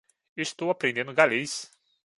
[0.35, 1.69] Estou aprendendo galês.